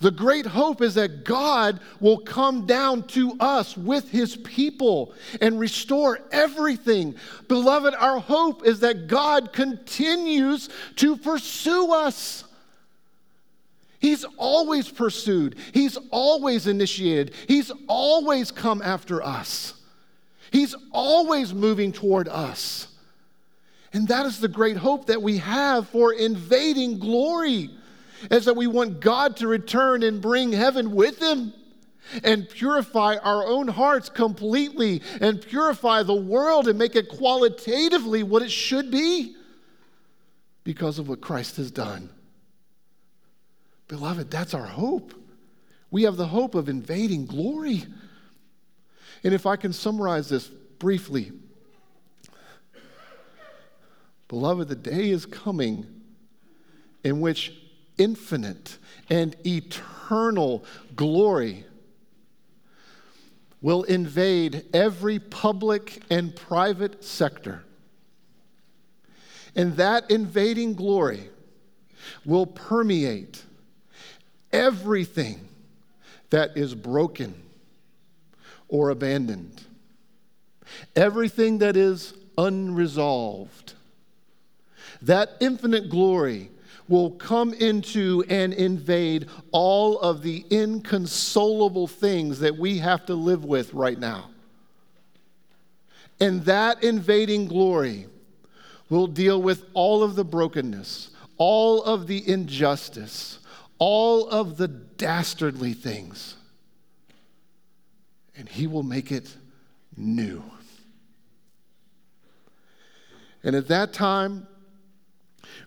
[0.01, 5.59] The great hope is that God will come down to us with his people and
[5.59, 7.15] restore everything.
[7.47, 12.45] Beloved, our hope is that God continues to pursue us.
[13.99, 19.73] He's always pursued, He's always initiated, He's always come after us,
[20.51, 22.88] He's always moving toward us.
[23.93, 27.69] And that is the great hope that we have for invading glory
[28.29, 31.53] is that we want God to return and bring heaven with him
[32.23, 38.41] and purify our own hearts completely and purify the world and make it qualitatively what
[38.41, 39.35] it should be
[40.63, 42.09] because of what Christ has done.
[43.87, 45.13] Beloved, that's our hope.
[45.91, 47.85] We have the hope of invading glory.
[49.23, 51.31] And if I can summarize this briefly,
[54.29, 55.85] beloved, the day is coming
[57.03, 57.53] in which
[57.97, 58.77] infinite
[59.09, 60.63] and eternal
[60.95, 61.65] glory
[63.61, 67.63] will invade every public and private sector.
[69.55, 71.29] And that invading glory
[72.23, 73.43] will permeate
[74.53, 75.47] everything
[76.29, 77.33] that is broken
[78.67, 79.63] or abandoned,
[80.95, 83.73] everything that is unresolved.
[85.01, 86.51] That infinite glory
[86.87, 93.45] will come into and invade all of the inconsolable things that we have to live
[93.45, 94.29] with right now.
[96.19, 98.07] And that invading glory
[98.89, 103.39] will deal with all of the brokenness, all of the injustice,
[103.77, 106.35] all of the dastardly things.
[108.35, 109.33] And he will make it
[109.95, 110.43] new.
[113.43, 114.47] And at that time,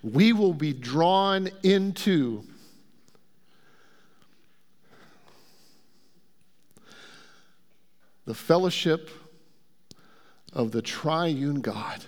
[0.03, 2.45] we will be drawn into
[8.25, 9.11] the fellowship
[10.53, 12.05] of the triune God.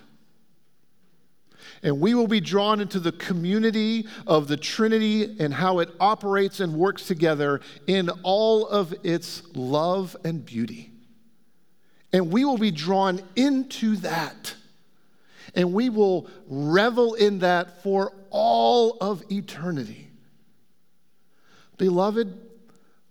[1.83, 6.61] And we will be drawn into the community of the Trinity and how it operates
[6.61, 10.91] and works together in all of its love and beauty.
[12.13, 14.55] And we will be drawn into that
[15.55, 20.09] and we will revel in that for all of eternity.
[21.79, 22.41] Beloved,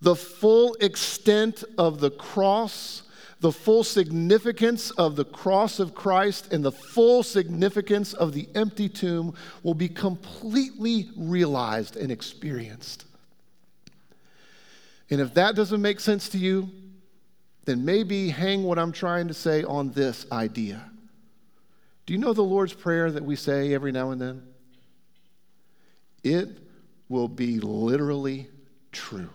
[0.00, 3.02] the full extent of the cross,
[3.40, 8.88] the full significance of the cross of Christ, and the full significance of the empty
[8.88, 13.04] tomb will be completely realized and experienced.
[15.10, 16.70] And if that doesn't make sense to you,
[17.64, 20.90] then maybe hang what I'm trying to say on this idea.
[22.06, 24.42] Do you know the Lord's Prayer that we say every now and then?
[26.22, 26.58] It
[27.08, 28.48] will be literally
[28.92, 29.30] true.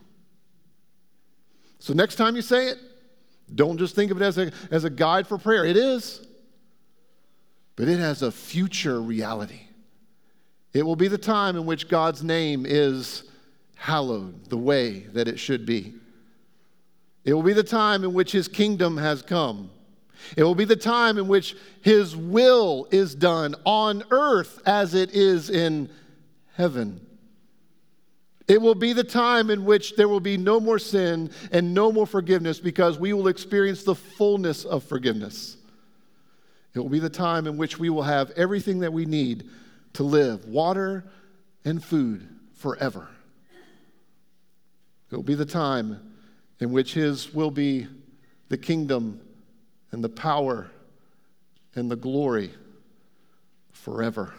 [1.80, 2.78] So, next time you say it,
[3.54, 5.66] don't just think of it as a, as a guide for prayer.
[5.66, 6.26] It is,
[7.76, 9.62] but it has a future reality.
[10.74, 13.24] It will be the time in which God's name is
[13.76, 15.94] hallowed the way that it should be.
[17.24, 19.72] It will be the time in which his kingdom has come.
[20.38, 25.12] It will be the time in which his will is done on earth as it
[25.12, 25.90] is in
[26.56, 27.06] heaven.
[28.48, 31.92] It will be the time in which there will be no more sin and no
[31.92, 35.56] more forgiveness because we will experience the fullness of forgiveness.
[36.74, 39.48] It will be the time in which we will have everything that we need
[39.94, 41.04] to live water
[41.64, 43.08] and food forever.
[45.12, 46.00] It will be the time
[46.60, 47.88] in which His will be
[48.50, 49.22] the kingdom
[49.92, 50.70] and the power
[51.76, 52.52] and the glory
[53.72, 54.34] forever.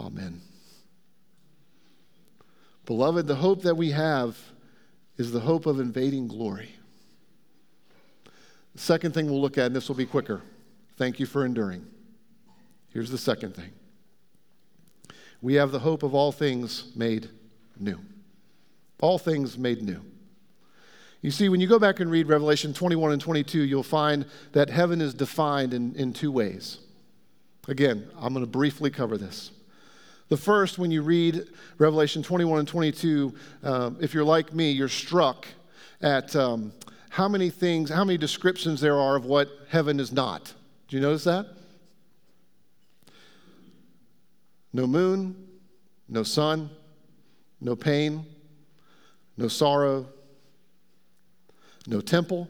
[0.00, 0.40] Amen.
[2.86, 4.38] Beloved, the hope that we have
[5.16, 6.70] is the hope of invading glory.
[8.74, 10.42] The second thing we'll look at, and this will be quicker.
[10.96, 11.86] Thank you for enduring.
[12.88, 13.72] Here's the second thing
[15.40, 17.28] we have the hope of all things made
[17.78, 17.98] new.
[19.00, 20.00] All things made new.
[21.22, 24.68] You see, when you go back and read Revelation 21 and 22, you'll find that
[24.68, 26.78] heaven is defined in, in two ways.
[27.68, 29.52] Again, I'm going to briefly cover this.
[30.30, 31.44] The first, when you read
[31.78, 35.46] Revelation 21 and 22, um, if you're like me, you're struck
[36.00, 36.72] at um,
[37.10, 40.52] how many things, how many descriptions there are of what heaven is not.
[40.88, 41.46] Do you notice that?
[44.72, 45.36] No moon,
[46.08, 46.70] no sun,
[47.60, 48.26] no pain,
[49.36, 50.06] no sorrow,
[51.86, 52.48] no temple,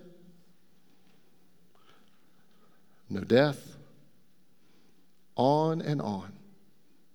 [3.08, 3.76] no death,
[5.36, 6.32] on and on.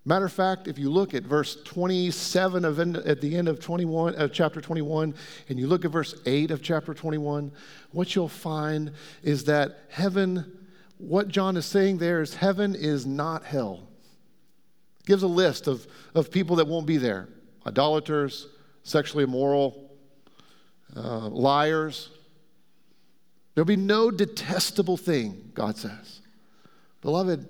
[0.05, 4.15] Matter of fact, if you look at verse 27 of at the end of 21
[4.15, 5.13] of chapter 21
[5.49, 7.51] and you look at verse 8 of chapter 21,
[7.91, 10.57] what you'll find is that heaven
[10.97, 13.87] what John is saying there is heaven is not hell.
[15.05, 17.29] Gives a list of, of people that won't be there
[17.65, 18.47] idolaters,
[18.83, 19.86] sexually immoral,
[20.97, 22.09] uh, liars.
[23.53, 26.21] There'll be no detestable thing, God says.
[27.01, 27.47] Beloved,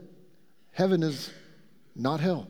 [0.71, 1.31] heaven is
[1.95, 2.47] not hell.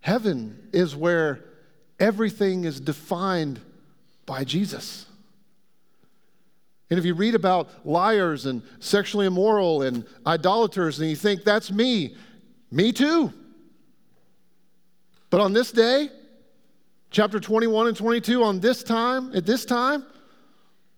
[0.00, 1.44] Heaven is where
[1.98, 3.60] everything is defined
[4.24, 5.06] by Jesus.
[6.90, 11.72] And if you read about liars and sexually immoral and idolaters and you think, that's
[11.72, 12.16] me,
[12.70, 13.32] me too.
[15.30, 16.08] But on this day,
[17.16, 20.04] chapter 21 and 22, on this time, at this time,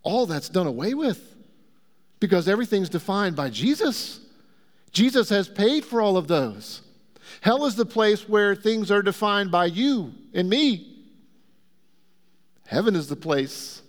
[0.02, 1.36] all that's done away with
[2.18, 4.18] because everything's defined by Jesus.
[4.90, 6.82] Jesus has paid for all of those.
[7.40, 11.04] Hell is the place where things are defined by you and me.
[12.66, 13.80] Heaven is the place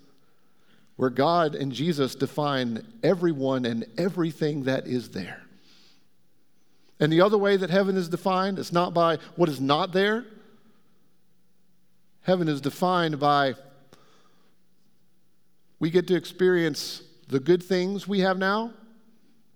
[0.97, 5.41] where God and Jesus define everyone and everything that is there.
[6.99, 10.27] And the other way that heaven is defined, it's not by what is not there.
[12.29, 13.55] Heaven is defined by
[15.79, 18.71] we get to experience the good things we have now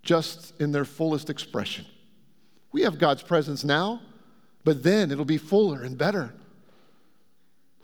[0.02, 1.86] just in their fullest expression.
[2.72, 4.00] We have God's presence now,
[4.64, 6.34] but then it'll be fuller and better.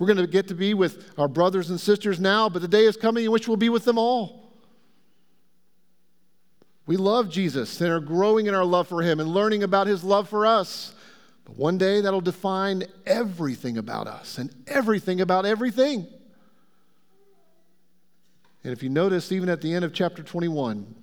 [0.01, 2.84] We're going to get to be with our brothers and sisters now, but the day
[2.84, 4.51] is coming in which we'll be with them all.
[6.86, 10.03] We love Jesus and are growing in our love for him and learning about his
[10.03, 10.95] love for us.
[11.57, 16.07] One day that'll define everything about us and everything about everything.
[18.62, 20.94] And if you notice, even at the end of chapter 21,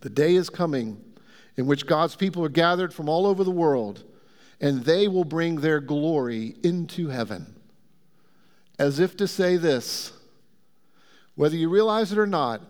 [0.00, 1.02] the day is coming
[1.56, 4.04] in which God's people are gathered from all over the world,
[4.60, 7.54] and they will bring their glory into heaven
[8.82, 10.12] as if to say this
[11.34, 12.60] whether you realize it or not,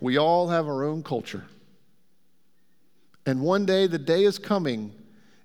[0.00, 1.44] we all have our own culture.
[3.24, 4.92] And one day, the day is coming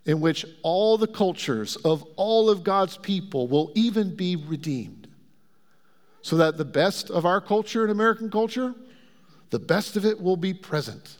[0.05, 5.07] in which all the cultures of all of God's people will even be redeemed.
[6.21, 8.73] So that the best of our culture and American culture,
[9.49, 11.17] the best of it will be present.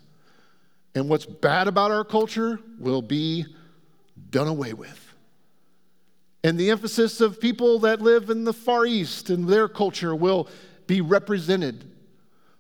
[0.96, 3.46] And what's bad about our culture will be
[4.32, 5.10] done away with
[6.44, 10.48] and the emphasis of people that live in the Far East and their culture will
[10.88, 11.86] be represented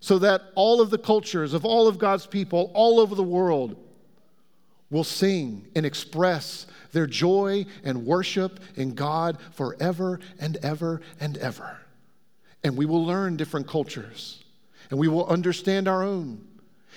[0.01, 3.77] so that all of the cultures of all of God's people all over the world
[4.89, 11.77] will sing and express their joy and worship in God forever and ever and ever.
[12.63, 14.43] And we will learn different cultures
[14.89, 16.45] and we will understand our own.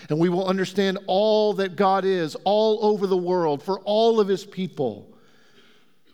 [0.09, 4.26] And we will understand all that God is all over the world for all of
[4.26, 5.12] his people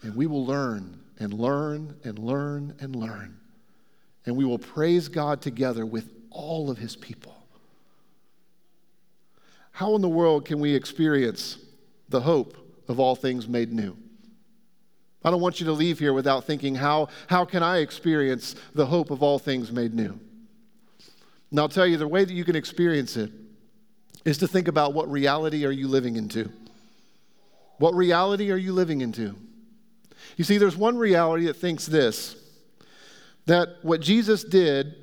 [0.03, 3.39] and we will learn and learn and learn and learn.
[4.27, 7.35] And we will praise God together with all of his people.
[9.73, 11.59] How in the world can we experience
[12.09, 12.57] the hope
[12.89, 13.97] of all things made new?
[15.25, 18.87] I don't want you to leave here without thinking, how, how can I experience the
[18.87, 20.19] hope of all things made new?
[21.51, 23.33] And I'll tell you, the way that you can experience it
[24.25, 26.51] is to think about what reality are you living into?
[27.79, 29.35] What reality are you living into?
[30.37, 32.37] You see, there's one reality that thinks this
[33.47, 34.95] that what Jesus did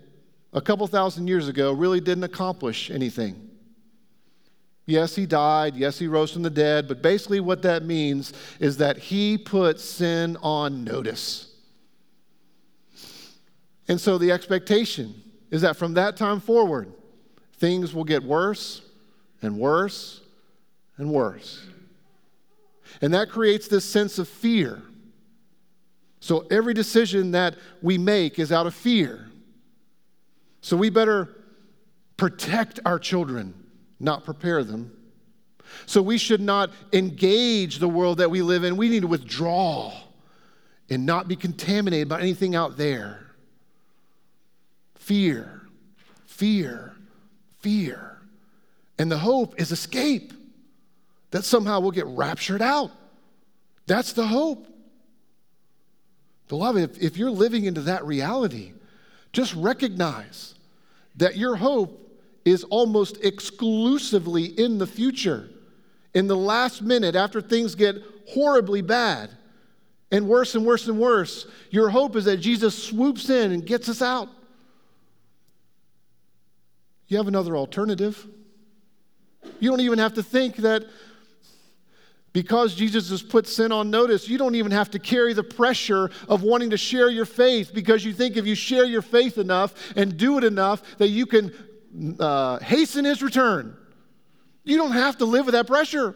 [0.54, 3.45] a couple thousand years ago really didn't accomplish anything.
[4.86, 5.76] Yes, he died.
[5.76, 6.88] Yes, he rose from the dead.
[6.88, 11.52] But basically, what that means is that he put sin on notice.
[13.88, 15.16] And so the expectation
[15.52, 16.92] is that from that time forward,
[17.58, 18.82] things will get worse
[19.42, 20.22] and worse
[20.98, 21.66] and worse.
[23.02, 24.82] And that creates this sense of fear
[26.26, 29.30] so every decision that we make is out of fear.
[30.62, 31.30] So we better
[32.18, 33.54] protect our children,
[34.00, 34.92] not prepare them.
[35.86, 38.78] So we should not engage the world that we live in.
[38.78, 39.94] We need to withdraw
[40.90, 43.32] and not be contaminated by anything out there.
[44.96, 45.68] Fear,
[46.26, 46.94] fear,
[47.60, 48.22] fear.
[48.98, 50.34] And the hope is escape,
[51.32, 52.92] that somehow we'll get raptured out.
[53.88, 54.68] That's the hope.
[56.48, 58.74] Beloved, if, if you're living into that reality,
[59.34, 60.56] just recognize
[61.18, 62.05] that your hope
[62.46, 65.50] is almost exclusively in the future.
[66.14, 67.96] In the last minute, after things get
[68.30, 69.32] horribly bad
[70.12, 73.90] and worse and worse and worse, your hope is that Jesus swoops in and gets
[73.90, 74.30] us out.
[77.08, 78.26] You have another alternative.
[79.60, 80.86] You don't even have to think that
[82.34, 86.12] because Jesus has put sin on notice, you don't even have to carry the pressure
[86.28, 89.74] of wanting to share your faith because you think if you share your faith enough
[89.96, 91.54] and do it enough that you can
[92.20, 93.78] uh, hasten his return.
[94.64, 96.16] You don't have to live with that pressure.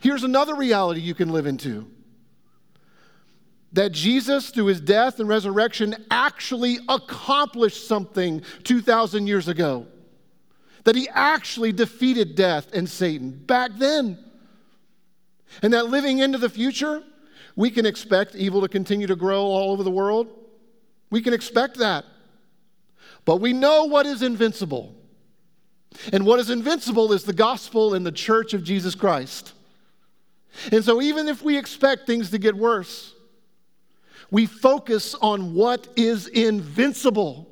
[0.00, 1.86] Here's another reality you can live into
[3.72, 9.86] that Jesus, through his death and resurrection, actually accomplished something 2,000 years ago.
[10.84, 14.18] That he actually defeated death and Satan back then.
[15.62, 17.02] And that living into the future,
[17.54, 20.28] we can expect evil to continue to grow all over the world.
[21.10, 22.04] We can expect that.
[23.24, 24.94] But we know what is invincible.
[26.12, 29.52] And what is invincible is the gospel and the church of Jesus Christ.
[30.72, 33.14] And so, even if we expect things to get worse,
[34.30, 37.46] we focus on what is invincible.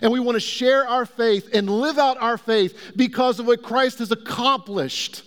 [0.00, 3.62] And we want to share our faith and live out our faith because of what
[3.62, 5.24] Christ has accomplished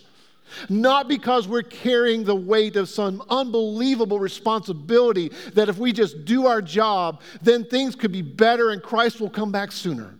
[0.68, 6.46] not because we're carrying the weight of some unbelievable responsibility that if we just do
[6.46, 10.14] our job, then things could be better and Christ will come back sooner.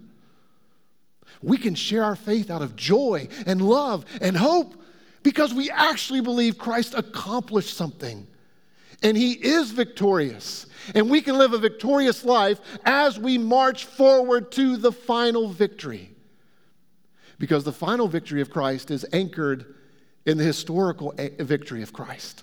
[1.43, 4.75] We can share our faith out of joy and love and hope
[5.23, 8.27] because we actually believe Christ accomplished something
[9.03, 10.67] and he is victorious.
[10.95, 16.11] And we can live a victorious life as we march forward to the final victory.
[17.39, 19.76] Because the final victory of Christ is anchored
[20.27, 22.43] in the historical victory of Christ.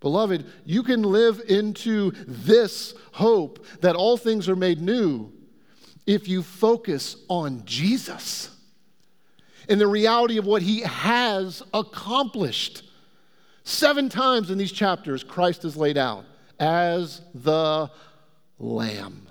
[0.00, 5.32] Beloved, you can live into this hope that all things are made new
[6.06, 8.50] if you focus on Jesus
[9.68, 12.84] and the reality of what he has accomplished.
[13.64, 16.24] Seven times in these chapters, Christ is laid out
[16.60, 17.90] as the
[18.58, 19.26] Lamb,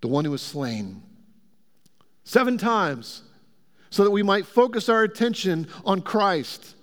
[0.00, 1.02] the one who was slain.
[2.24, 3.22] Seven times
[3.90, 6.74] so that we might focus our attention on Christ,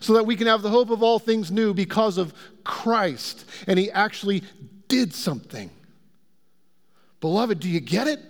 [0.00, 2.32] so that we can have the hope of all things new because of
[2.64, 3.44] Christ.
[3.66, 4.42] And He actually
[4.88, 5.70] did something.
[7.20, 8.20] Beloved, do you get it?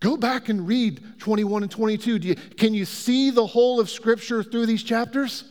[0.00, 2.16] Go back and read 21 and 22.
[2.16, 5.44] You, can you see the whole of Scripture through these chapters?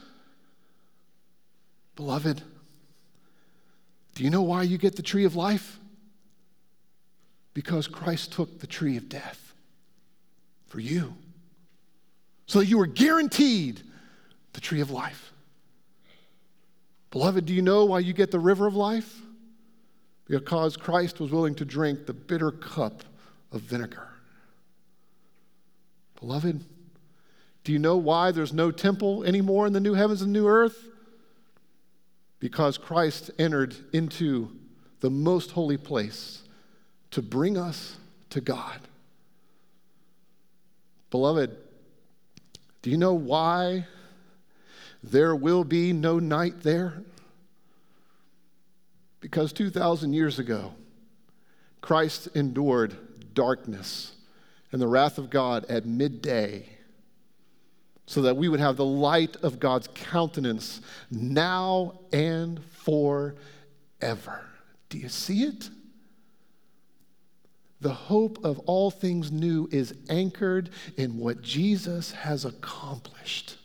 [1.95, 2.41] Beloved,
[4.15, 5.79] do you know why you get the tree of life?
[7.53, 9.53] Because Christ took the tree of death
[10.67, 11.15] for you
[12.53, 13.81] so that you are guaranteed
[14.51, 15.33] the tree of life.
[17.09, 19.21] Beloved, do you know why you get the river of life?
[20.27, 23.05] Because Christ was willing to drink the bitter cup
[23.51, 24.07] of vinegar.
[26.19, 26.63] Beloved,
[27.63, 30.77] do you know why there's no temple anymore in the new heavens and new earth?
[32.39, 34.51] Because Christ entered into
[34.99, 36.43] the most holy place
[37.09, 37.97] to bring us
[38.29, 38.79] to God.
[41.09, 41.57] Beloved,
[42.83, 43.87] do you know why
[45.01, 47.01] there will be no night there?
[49.21, 50.73] Because 2,000 years ago,
[51.79, 52.95] Christ endured
[53.33, 54.11] darkness
[54.71, 56.67] and the wrath of God at midday
[58.05, 63.35] so that we would have the light of God's countenance now and forever.
[64.89, 65.69] Do you see it?
[67.83, 73.57] The hope of all things new is anchored in what Jesus has accomplished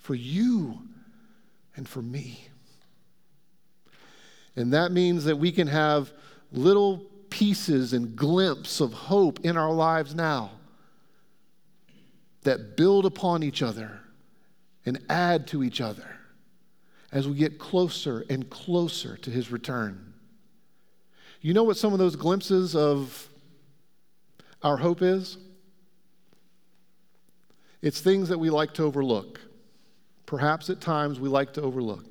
[0.00, 0.78] for you
[1.76, 2.48] and for me.
[4.56, 6.10] And that means that we can have
[6.52, 10.52] little pieces and glimpses of hope in our lives now
[12.44, 14.00] that build upon each other
[14.86, 16.16] and add to each other
[17.12, 20.14] as we get closer and closer to his return.
[21.42, 23.28] You know what some of those glimpses of
[24.66, 25.38] our hope is?
[27.82, 29.40] It's things that we like to overlook.
[30.26, 32.04] Perhaps at times we like to overlook.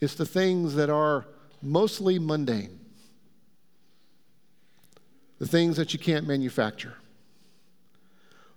[0.00, 1.26] It's the things that are
[1.60, 2.80] mostly mundane,
[5.38, 6.94] the things that you can't manufacture,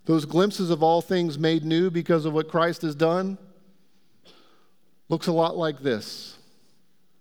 [0.06, 3.38] those glimpses of all things made new because of what Christ has done,
[5.10, 6.38] looks a lot like this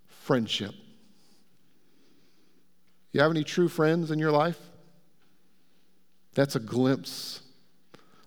[0.06, 0.74] friendship.
[3.10, 4.58] You have any true friends in your life?
[6.34, 7.40] That's a glimpse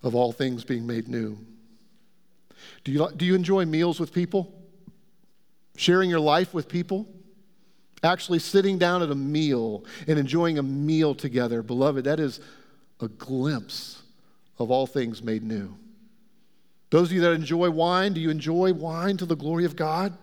[0.04, 1.38] of all things being made new.
[2.84, 4.54] Do you, do you enjoy meals with people?
[5.76, 7.08] Sharing your life with people?
[8.04, 11.62] Actually sitting down at a meal and enjoying a meal together.
[11.62, 12.40] Beloved, that is
[13.02, 14.04] a glimpse
[14.60, 15.76] of all things made new.
[16.90, 20.18] Those of you that enjoy wine, do you enjoy wine to the glory of God?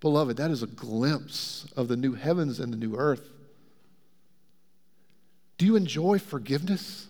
[0.00, 3.30] Beloved, that is a glimpse of the new heavens and the new earth.
[5.58, 7.06] Do you enjoy forgiveness?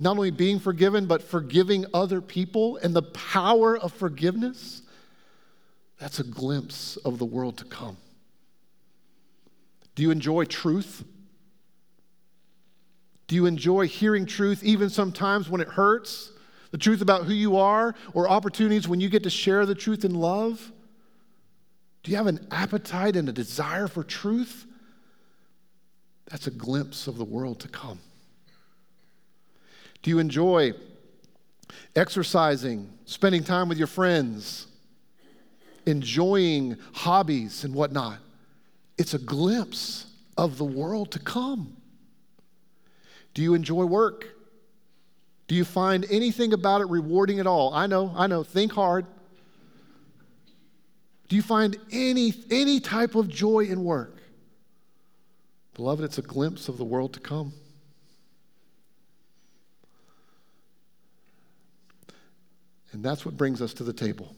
[0.00, 4.82] Not only being forgiven, but forgiving other people and the power of forgiveness?
[5.98, 7.96] That's a glimpse of the world to come.
[9.94, 11.04] Do you enjoy truth?
[13.26, 16.30] Do you enjoy hearing truth even sometimes when it hurts?
[16.72, 20.04] The truth about who you are or opportunities when you get to share the truth
[20.04, 20.72] in love?
[22.02, 24.66] Do you have an appetite and a desire for truth?
[26.30, 27.98] That's a glimpse of the world to come.
[30.02, 30.72] Do you enjoy
[31.96, 34.66] exercising, spending time with your friends,
[35.86, 38.18] enjoying hobbies and whatnot?
[38.98, 40.06] It's a glimpse
[40.36, 41.76] of the world to come.
[43.32, 44.28] Do you enjoy work?
[45.46, 47.74] Do you find anything about it rewarding at all?
[47.74, 49.06] I know, I know, think hard.
[51.28, 54.13] Do you find any, any type of joy in work?
[55.74, 57.52] Beloved, it's a glimpse of the world to come.
[62.92, 64.36] And that's what brings us to the table.